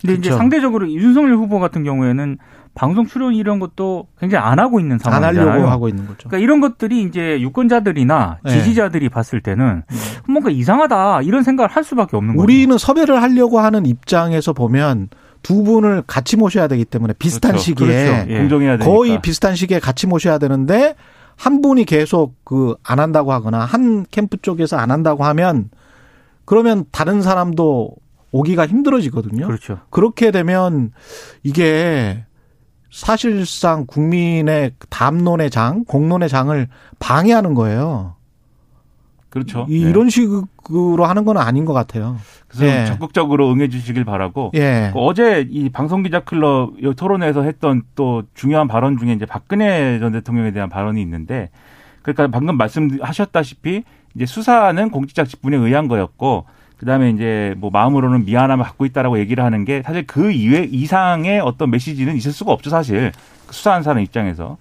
근데 0.00 0.14
그렇죠. 0.14 0.20
이제 0.20 0.30
상대적으로 0.30 0.90
윤석열 0.90 1.34
후보 1.34 1.58
같은 1.60 1.84
경우에는 1.84 2.38
방송 2.74 3.04
출연 3.04 3.34
이런 3.34 3.58
것도 3.58 4.06
굉장히 4.18 4.42
안 4.42 4.58
하고 4.58 4.80
있는 4.80 4.98
상황이잖아요. 4.98 5.42
안 5.42 5.52
하려고 5.52 5.70
하고 5.70 5.88
있는 5.90 6.06
거죠. 6.06 6.30
그러니까 6.30 6.38
이런 6.38 6.62
것들이 6.62 7.02
이제 7.02 7.38
유권자들이나 7.42 8.38
네. 8.42 8.50
지지자들이 8.50 9.04
네. 9.04 9.08
봤을 9.10 9.42
때는 9.42 9.82
뭔가 10.26 10.48
이상하다 10.48 11.20
이런 11.22 11.42
생각을 11.42 11.68
할 11.68 11.84
수밖에 11.84 12.16
없는 12.16 12.36
거죠. 12.36 12.42
우리는 12.42 12.78
섭외를 12.78 13.20
하려고 13.20 13.60
하는 13.60 13.84
입장에서 13.84 14.54
보면 14.54 15.10
두 15.44 15.62
분을 15.62 16.02
같이 16.06 16.36
모셔야 16.36 16.66
되기 16.66 16.84
때문에 16.84 17.12
비슷한 17.18 17.52
그렇죠. 17.52 17.64
시기에 17.64 17.86
그렇죠. 17.86 18.30
예. 18.32 18.38
공정해야 18.38 18.78
되니까. 18.78 18.90
거의 18.92 19.22
비슷한 19.22 19.54
시기에 19.54 19.78
같이 19.78 20.06
모셔야 20.08 20.38
되는데 20.38 20.96
한 21.36 21.60
분이 21.62 21.84
계속 21.84 22.34
그 22.44 22.74
안 22.82 22.98
한다고 22.98 23.32
하거나 23.32 23.60
한 23.60 24.06
캠프 24.10 24.36
쪽에서 24.38 24.76
안 24.78 24.90
한다고 24.90 25.24
하면 25.24 25.68
그러면 26.46 26.84
다른 26.90 27.22
사람도 27.22 27.92
오기가 28.32 28.66
힘들어지거든요. 28.66 29.46
그렇죠. 29.46 29.78
그렇게 29.90 30.30
되면 30.30 30.90
이게 31.42 32.24
사실상 32.90 33.84
국민의 33.86 34.72
담론의 34.88 35.50
장, 35.50 35.84
공론의 35.84 36.28
장을 36.28 36.68
방해하는 37.00 37.54
거예요. 37.54 38.13
그렇죠. 39.34 39.66
이, 39.68 39.82
네. 39.82 39.90
이런 39.90 40.08
식으로 40.08 41.04
하는 41.04 41.24
건 41.24 41.36
아닌 41.38 41.64
것 41.64 41.72
같아요. 41.72 42.16
그래서 42.46 42.66
예. 42.66 42.86
적극적으로 42.86 43.50
응해 43.52 43.68
주시길 43.68 44.04
바라고. 44.04 44.52
예. 44.54 44.90
그 44.92 45.00
어제 45.00 45.44
이 45.50 45.68
방송기자 45.70 46.20
클럽 46.20 46.74
토론회에서 46.96 47.42
했던 47.42 47.82
또 47.96 48.22
중요한 48.34 48.68
발언 48.68 48.96
중에 48.96 49.12
이제 49.12 49.26
박근혜 49.26 49.98
전 49.98 50.12
대통령에 50.12 50.52
대한 50.52 50.68
발언이 50.68 51.02
있는데 51.02 51.50
그러니까 52.02 52.28
방금 52.28 52.56
말씀하셨다시피 52.56 53.82
이제 54.14 54.24
수사는 54.24 54.88
공직자 54.90 55.24
직분에 55.24 55.56
의한 55.56 55.88
거였고 55.88 56.44
그 56.76 56.86
다음에 56.86 57.10
이제 57.10 57.56
뭐 57.58 57.70
마음으로는 57.70 58.26
미안함을 58.26 58.64
갖고 58.64 58.84
있다라고 58.84 59.18
얘기를 59.18 59.42
하는 59.42 59.64
게 59.64 59.82
사실 59.82 60.06
그 60.06 60.30
이외 60.30 60.62
이상의 60.62 61.40
어떤 61.40 61.70
메시지는 61.72 62.14
있을 62.14 62.30
수가 62.30 62.52
없죠 62.52 62.70
사실 62.70 63.10
수사한 63.50 63.82
사람 63.82 64.00
입장에서. 64.00 64.58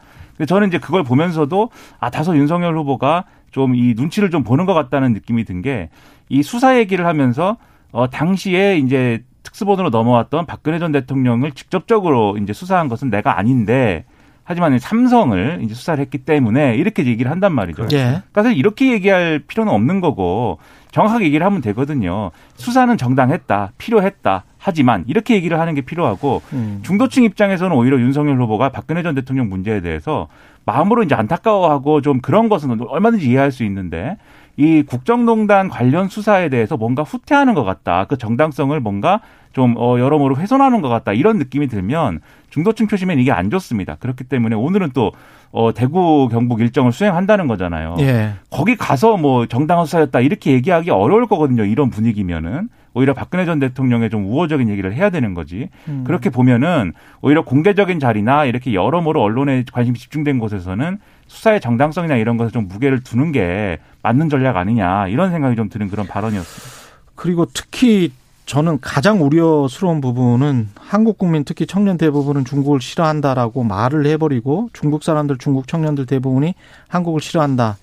저는 0.48 0.70
이제 0.70 0.80
그걸 0.80 1.03
보면서도 1.03 1.70
아 2.00 2.10
다소 2.10 2.36
윤석열 2.36 2.75
후보가 2.75 3.25
좀 3.53 3.74
이 3.75 3.93
눈치를 3.95 4.29
좀 4.29 4.43
보는 4.43 4.65
것 4.65 4.74
같다는 4.74 5.13
느낌이 5.13 5.45
든 5.45 5.62
게 5.62 5.89
이 6.29 6.41
수사 6.43 6.77
얘기를 6.77 7.05
하면서 7.05 7.57
어, 7.91 8.10
당시에 8.10 8.77
이제 8.77 9.24
특수본으로 9.43 9.89
넘어왔던 9.89 10.45
박근혜 10.45 10.79
전 10.79 10.91
대통령을 10.91 11.51
직접적으로 11.51 12.38
이제 12.38 12.53
수사한 12.53 12.88
것은 12.88 13.10
내가 13.10 13.38
아닌데 13.38 14.05
하지만 14.45 14.77
삼성을 14.79 15.60
이제 15.63 15.74
수사를 15.74 16.01
했기 16.01 16.17
때문에 16.17 16.75
이렇게 16.75 17.05
얘기를 17.05 17.29
한단 17.31 17.53
말이죠. 17.53 17.88
예. 17.93 18.24
그러니까 18.31 18.51
이렇게 18.53 18.91
얘기할 18.91 19.39
필요는 19.48 19.72
없는 19.72 20.01
거고 20.01 20.57
정확하게 20.91 21.25
얘기를 21.25 21.45
하면 21.45 21.62
되거든요. 21.62 22.31
수사는 22.55 22.98
정당했다, 22.98 23.72
필요했다. 23.77 24.43
하지만 24.65 25.03
이렇게 25.08 25.36
얘기를 25.36 25.60
하는 25.60 25.75
게 25.75 25.82
필요하고 25.82 26.41
음. 26.53 26.79
중도층 26.84 27.25
입장에서는 27.25 27.75
오히려 27.75 28.00
윤석열 28.00 28.41
후보가 28.41 28.70
박근혜 28.70 29.03
전 29.03 29.13
대통령 29.13 29.50
문제에 29.50 29.82
대해서 29.82 30.29
마음으로 30.65 31.03
이제 31.03 31.15
안타까워하고 31.15 32.00
좀 32.00 32.22
그런 32.22 32.48
것은 32.48 32.79
얼마든지 32.88 33.29
이해할 33.29 33.51
수 33.51 33.65
있는데 33.65 34.15
이 34.55 34.84
국정농단 34.84 35.67
관련 35.67 36.08
수사에 36.08 36.48
대해서 36.48 36.77
뭔가 36.77 37.03
후퇴하는 37.03 37.55
것 37.55 37.65
같다. 37.65 38.05
그 38.08 38.17
정당성을 38.17 38.79
뭔가 38.79 39.20
좀 39.51 39.75
어, 39.77 40.00
여러모로 40.00 40.38
훼손하는 40.38 40.82
것 40.82 40.88
같다. 40.88 41.12
이런 41.12 41.38
느낌이 41.39 41.67
들면 41.67 42.22
중도층 42.50 42.88
표심엔 42.88 43.20
이게 43.20 43.34
안 43.34 43.50
좋습니다. 43.50 43.96
그렇기 44.00 44.24
때문에 44.24 44.55
오늘은 44.55 44.91
또 44.93 45.12
어, 45.51 45.74
대구 45.74 46.29
경북 46.32 46.62
일정을 46.62 46.93
수행한다는 46.93 47.48
거잖아요. 47.48 47.98
예. 48.00 48.36
거기 48.50 48.77
가서 48.77 49.17
뭐 49.17 49.46
정당한 49.46 49.86
수사였다 49.86 50.22
이렇게 50.22 50.51
얘기하기 50.53 50.89
어려울 50.89 51.27
거거든요. 51.27 51.65
이런 51.65 51.89
분위기면은 51.89 52.70
오히려 52.93 53.13
박근혜 53.13 53.45
전 53.45 53.59
대통령의 53.59 54.09
좀 54.09 54.25
우호적인 54.25 54.69
얘기를 54.69 54.93
해야 54.93 55.09
되는 55.09 55.33
거지. 55.33 55.69
음. 55.88 56.03
그렇게 56.05 56.29
보면은 56.29 56.93
오히려 57.21 57.43
공개적인 57.43 58.00
자리나 58.00 58.45
이렇게 58.45 58.73
여러모로 58.73 59.21
언론에 59.21 59.63
관심이 59.71 59.97
집중된 59.97 60.39
곳에서는 60.39 61.00
수사의 61.27 61.62
정당성이나 61.62 62.17
이런 62.17 62.38
것에 62.38 62.51
좀 62.51 62.67
무게를 62.67 63.03
두는 63.03 63.31
게 63.31 63.79
맞는 64.03 64.29
전략 64.29 64.57
아니냐 64.57 65.07
이런 65.07 65.31
생각이 65.31 65.55
좀 65.55 65.69
드는 65.69 65.89
그런 65.89 66.05
발언이었습니다. 66.05 66.93
그리고 67.15 67.45
특히 67.53 68.12
저는 68.45 68.79
가장 68.81 69.23
우려스러운 69.23 70.01
부분은 70.01 70.69
한국 70.75 71.17
국민 71.17 71.45
특히 71.45 71.65
청년 71.65 71.97
대부분은 71.97 72.43
중국을 72.43 72.81
싫어한다라고 72.81 73.63
말을 73.63 74.05
해버리고 74.05 74.69
중국 74.73 75.03
사람들 75.03 75.38
중국 75.38 75.67
청년들 75.67 76.05
대부분이 76.05 76.53
한국을 76.89 77.21
싫어한다. 77.21 77.77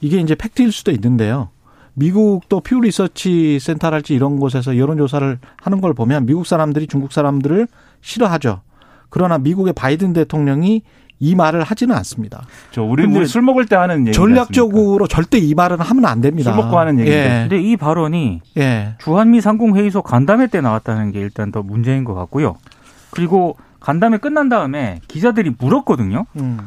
이게 0.00 0.18
이제 0.18 0.34
팩트일 0.34 0.72
수도 0.72 0.90
있는데요. 0.90 1.48
미국도 1.94 2.60
퓨 2.60 2.80
리서치 2.80 3.58
센터랄지 3.60 4.14
이런 4.14 4.38
곳에서 4.38 4.76
여론조사를 4.76 5.38
하는 5.60 5.80
걸 5.80 5.94
보면 5.94 6.26
미국 6.26 6.46
사람들이 6.46 6.86
중국 6.86 7.12
사람들을 7.12 7.68
싫어하죠. 8.00 8.60
그러나 9.10 9.38
미국의 9.38 9.74
바이든 9.74 10.12
대통령이 10.14 10.82
이 11.18 11.36
말을 11.36 11.62
하지는 11.62 11.94
않습니다. 11.96 12.42
저 12.72 12.82
우리 12.82 13.04
우리 13.04 13.26
술 13.26 13.42
먹을 13.42 13.66
때 13.66 13.76
하는 13.76 14.08
얘기 14.08 14.12
전략적으로 14.12 15.06
절대 15.06 15.38
이 15.38 15.54
말은 15.54 15.78
하면 15.78 16.04
안 16.06 16.20
됩니다. 16.20 16.52
술 16.52 16.60
먹고 16.60 16.76
하는 16.76 16.98
얘기인데. 16.98 17.46
근데 17.48 17.62
이 17.62 17.76
발언이 17.76 18.40
예. 18.56 18.96
주한미 18.98 19.40
상공 19.40 19.76
회의소 19.76 20.02
간담회 20.02 20.48
때 20.48 20.60
나왔다는 20.60 21.12
게 21.12 21.20
일단 21.20 21.52
더 21.52 21.62
문제인 21.62 22.02
것 22.02 22.14
같고요. 22.14 22.56
그리고 23.10 23.56
간담회 23.78 24.18
끝난 24.18 24.48
다음에 24.48 25.00
기자들이 25.06 25.52
물었거든요. 25.58 26.26
음. 26.36 26.58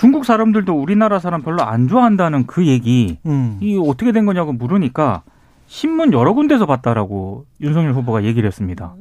중국 0.00 0.24
사람들도 0.24 0.72
우리나라 0.72 1.18
사람 1.18 1.42
별로 1.42 1.62
안 1.62 1.86
좋아한다는 1.86 2.46
그 2.46 2.66
얘기 2.66 3.18
음. 3.26 3.58
이 3.60 3.78
어떻게 3.78 4.12
된 4.12 4.24
거냐고 4.24 4.50
물으니까 4.54 5.24
신문 5.66 6.14
여러 6.14 6.32
군데서 6.32 6.64
봤다라고 6.64 7.44
윤석열 7.60 7.92
후보가 7.92 8.24
얘기를 8.24 8.46
했습니다. 8.46 8.94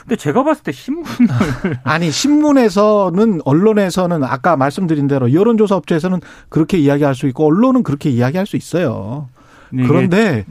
근데 0.00 0.16
제가 0.16 0.44
봤을 0.44 0.64
때 0.64 0.72
신문 0.72 1.04
아니 1.84 2.10
신문에서는 2.10 3.42
언론에서는 3.44 4.24
아까 4.24 4.56
말씀드린 4.56 5.06
대로 5.08 5.30
여론조사 5.34 5.76
업체에서는 5.76 6.20
그렇게 6.48 6.78
이야기할 6.78 7.14
수 7.14 7.26
있고 7.28 7.44
언론은 7.44 7.82
그렇게 7.82 8.08
이야기할 8.08 8.46
수 8.46 8.56
있어요. 8.56 9.28
이게 9.74 9.86
그런데 9.86 10.46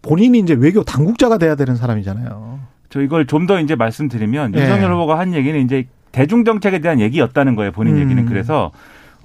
본인이 0.00 0.38
이제 0.38 0.54
외교 0.54 0.82
당국자가 0.82 1.36
돼야 1.36 1.56
되는 1.56 1.76
사람이잖아요. 1.76 2.58
저 2.88 3.02
이걸 3.02 3.26
좀 3.26 3.46
더 3.46 3.60
이제 3.60 3.74
말씀드리면 3.74 4.54
예. 4.54 4.60
윤석열 4.62 4.94
후보가 4.94 5.18
한 5.18 5.34
얘기는 5.34 5.60
이제 5.60 5.86
대중 6.10 6.46
정책에 6.46 6.78
대한 6.78 7.00
얘기였다는 7.00 7.54
거예요. 7.54 7.70
본인 7.72 7.96
음. 7.96 8.00
얘기는 8.00 8.24
그래서 8.24 8.72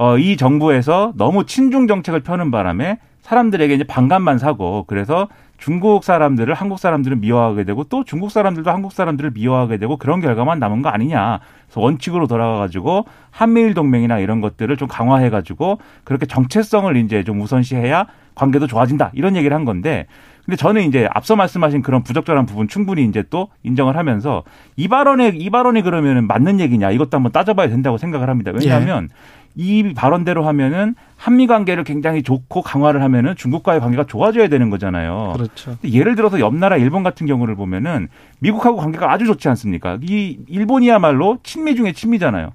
어, 0.01 0.17
이 0.17 0.36
정부에서 0.36 1.13
너무 1.15 1.46
친중 1.46 1.86
정책을 1.86 2.22
펴는 2.22 2.50
바람에 2.50 2.98
사람들에게 3.22 3.72
이제 3.75 3.84
반감만 3.84 4.39
사고 4.39 4.84
그래서 4.88 5.27
중국 5.60 6.03
사람들을 6.03 6.51
한국 6.55 6.79
사람들은 6.79 7.22
미워하게 7.22 7.65
되고 7.65 7.84
또 7.84 8.03
중국 8.03 8.31
사람들도 8.31 8.72
한국 8.72 8.93
사람들을 8.93 9.29
미워하게 9.36 9.77
되고 9.77 9.98
그런 9.98 10.20
결과만 10.20 10.58
남은 10.58 10.81
거 10.81 10.89
아니냐. 10.89 11.39
그래서 11.67 11.81
원칙으로 11.81 12.25
돌아가 12.25 12.58
가지고 12.58 13.05
한미일 13.29 13.75
동맹이나 13.75 14.17
이런 14.17 14.41
것들을 14.41 14.75
좀 14.75 14.88
강화해 14.88 15.29
가지고 15.29 15.77
그렇게 16.03 16.25
정체성을 16.25 16.98
이제 16.98 17.24
좀 17.24 17.39
우선시해야 17.39 18.08
관계도 18.34 18.65
좋아진다. 18.65 19.12
이런 19.13 19.36
얘기를 19.36 19.55
한 19.55 19.65
건데 19.65 20.08
근데 20.46 20.55
저는 20.55 20.81
이제 20.81 21.08
앞서 21.13 21.36
말씀하신 21.36 21.84
그런 21.84 22.01
부적절한 22.01 22.48
부분 22.48 22.67
충분히 22.67 23.05
이제 23.05 23.24
또 23.29 23.50
인정을 23.62 23.96
하면서 23.96 24.43
이 24.75 24.88
발언에 24.88 25.34
이 25.36 25.51
발언이 25.51 25.84
그러면은 25.84 26.25
맞는 26.25 26.60
얘기냐 26.60 26.89
이것도 26.89 27.10
한번 27.17 27.31
따져봐야 27.31 27.70
된다고 27.70 27.98
생각을 27.98 28.29
합니다. 28.29 28.51
왜냐하면 28.51 29.10
이 29.55 29.93
발언대로 29.93 30.46
하면은 30.48 30.96
한미 31.17 31.48
관계를 31.48 31.84
굉장히 31.84 32.24
좋고 32.24 32.62
강화를 32.62 33.03
하면은 33.03 33.36
중국과의 33.36 33.79
관계가 33.79 34.05
좋아져야 34.05 34.48
되는 34.48 34.70
거잖아요. 34.70 35.34
그렇죠. 35.36 35.77
예를 35.84 36.15
들어서 36.15 36.39
옆 36.39 36.55
나라 36.55 36.77
일본 36.77 37.03
같은 37.03 37.27
경우를 37.27 37.55
보면은 37.55 38.08
미국하고 38.39 38.77
관계가 38.77 39.12
아주 39.12 39.25
좋지 39.25 39.48
않습니까? 39.50 39.99
이 40.02 40.39
일본이야말로 40.47 41.39
친미 41.43 41.75
중에 41.75 41.91
친미잖아요. 41.91 42.54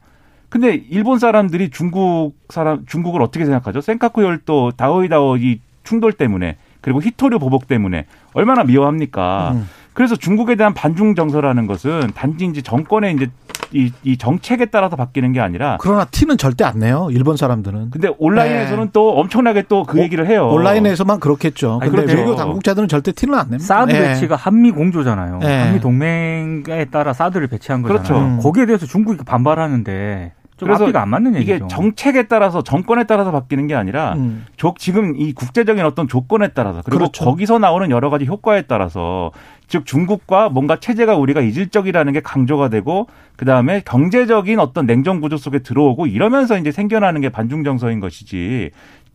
근데 0.48 0.74
일본 0.90 1.18
사람들이 1.18 1.70
중국 1.70 2.32
사람 2.48 2.84
중국을 2.86 3.22
어떻게 3.22 3.44
생각하죠? 3.44 3.80
센카쿠 3.80 4.22
열도 4.22 4.72
다오이다오 4.72 5.36
이 5.36 5.60
충돌 5.84 6.12
때문에 6.12 6.56
그리고 6.80 7.02
히토류 7.02 7.38
보복 7.38 7.66
때문에 7.66 8.06
얼마나 8.32 8.64
미워합니까? 8.64 9.52
음. 9.54 9.68
그래서 9.92 10.14
중국에 10.14 10.56
대한 10.56 10.74
반중 10.74 11.14
정서라는 11.14 11.66
것은 11.66 12.12
단지 12.14 12.44
이제 12.44 12.60
정권의 12.60 13.14
이제 13.14 13.30
이, 13.76 13.92
이 14.02 14.16
정책에 14.16 14.66
따라서 14.66 14.96
바뀌는 14.96 15.32
게 15.32 15.40
아니라 15.40 15.76
그러나 15.80 16.04
티는 16.04 16.38
절대 16.38 16.64
안 16.64 16.78
내요. 16.78 17.08
일본 17.10 17.36
사람들은. 17.36 17.90
근데 17.90 18.10
온라인에서는 18.18 18.84
네. 18.84 18.90
또 18.92 19.18
엄청나게 19.18 19.62
또그 19.62 19.98
어, 19.98 20.02
얘기를 20.02 20.26
해요. 20.26 20.48
온라인에서만 20.48 21.20
그렇겠죠. 21.20 21.78
아니, 21.82 21.90
근데 21.90 22.06
그렇죠. 22.06 22.20
외교 22.20 22.36
당국자들은 22.36 22.88
절대 22.88 23.12
티는 23.12 23.34
안 23.34 23.50
냅니다. 23.50 23.64
사드 23.64 23.92
예. 23.92 24.00
배치가 24.00 24.36
한미 24.36 24.70
공조잖아요. 24.70 25.38
네. 25.38 25.62
한미 25.62 25.80
동맹에 25.80 26.86
따라 26.90 27.12
사드를 27.12 27.48
배치한 27.48 27.82
거잖아요. 27.82 28.02
그렇죠. 28.02 28.24
음. 28.24 28.38
거기에 28.40 28.66
대해서 28.66 28.86
중국이 28.86 29.24
반발하는데 29.24 30.32
좀 30.42 30.45
그래서 30.58 30.84
앞뒤가 30.84 31.02
안 31.02 31.10
맞는 31.10 31.34
이게 31.40 31.52
얘기죠. 31.52 31.68
정책에 31.68 32.24
따라서 32.28 32.62
정권에 32.62 33.04
따라서 33.04 33.30
바뀌는 33.30 33.66
게 33.66 33.74
아니라 33.74 34.14
음. 34.14 34.46
조- 34.56 34.74
지금 34.78 35.14
이 35.16 35.32
국제적인 35.34 35.84
어떤 35.84 36.08
조건에 36.08 36.48
따라서 36.48 36.80
그리고 36.82 36.98
그렇죠. 37.00 37.24
거기서 37.24 37.58
나오는 37.58 37.90
여러 37.90 38.08
가지 38.10 38.24
효과에 38.24 38.62
따라서 38.62 39.32
즉 39.68 39.84
중국과 39.84 40.48
뭔가 40.48 40.76
체제가 40.80 41.16
우리가 41.16 41.40
이질적이라는 41.42 42.12
게 42.12 42.20
강조가 42.20 42.68
되고 42.70 43.06
그다음에 43.36 43.82
경제적인 43.84 44.58
어떤 44.58 44.86
냉정 44.86 45.20
구조 45.20 45.36
속에 45.36 45.58
들어오고 45.58 46.06
이러면서 46.06 46.56
이제 46.56 46.70
생겨나는 46.72 47.20
게 47.20 47.28
반중 47.28 47.62
정서인 47.64 48.00
것이지 48.00 48.70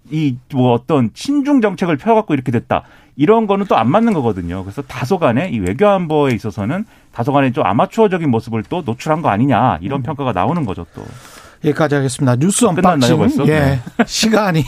이 0.09 0.35
뭐 0.53 0.73
어떤 0.73 1.11
친중 1.13 1.61
정책을 1.61 1.97
펴갖고 1.97 2.33
이렇게 2.33 2.51
됐다 2.51 2.83
이런 3.15 3.45
거는 3.47 3.65
또 3.67 3.75
안 3.75 3.89
맞는 3.89 4.13
거거든요. 4.13 4.63
그래서 4.63 4.81
다소간에 4.81 5.49
이 5.49 5.59
외교 5.59 5.87
안보에 5.87 6.33
있어서는 6.33 6.85
다소간에 7.11 7.51
좀 7.51 7.65
아마추어적인 7.65 8.29
모습을 8.29 8.63
또 8.63 8.81
노출한 8.85 9.21
거 9.21 9.29
아니냐 9.29 9.77
이런 9.81 10.01
평가가 10.03 10.31
나오는 10.33 10.65
거죠 10.65 10.85
또. 10.95 11.03
여기까지 11.63 11.95
하겠습니다. 11.95 12.35
뉴스 12.37 12.65
unboxing. 12.65 13.17
벌써? 13.17 13.43
예. 13.47 13.59
네. 13.59 13.79
시간이 14.07 14.63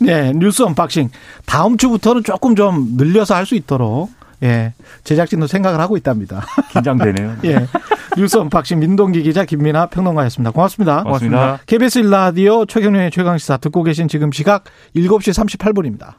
네, 0.00 0.32
뉴스 0.34 0.62
unboxing. 0.62 1.10
다음 1.46 1.76
주부터는 1.76 2.24
조금 2.24 2.56
좀 2.56 2.96
늘려서 2.96 3.34
할 3.34 3.46
수 3.46 3.54
있도록 3.54 4.10
예. 4.42 4.72
제작진도 5.04 5.46
생각을 5.46 5.80
하고 5.80 5.96
있답니다. 5.96 6.44
긴장되네요. 6.72 7.36
예. 7.44 7.66
뉴스 8.16 8.36
unboxing 8.36 8.80
민동기 8.80 9.22
기자 9.22 9.44
김민아 9.44 9.86
평론가였습니다. 9.86 10.50
고맙습니다. 10.50 11.02
고맙습니다. 11.04 11.58
KBS 11.66 12.00
1라디오 12.00 12.64
최경영의 12.66 13.10
최강시사 13.10 13.58
듣고 13.58 13.82
계신 13.82 14.08
지금 14.08 14.32
시각 14.32 14.64
7시 14.96 15.58
38분입니다. 15.58 16.14